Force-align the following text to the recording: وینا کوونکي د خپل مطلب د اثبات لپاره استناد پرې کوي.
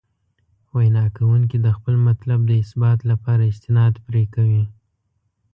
وینا 0.77 1.05
کوونکي 1.17 1.57
د 1.61 1.67
خپل 1.77 1.95
مطلب 2.07 2.39
د 2.45 2.51
اثبات 2.63 2.99
لپاره 3.11 3.43
استناد 3.51 3.93
پرې 4.05 4.23
کوي. 4.35 4.63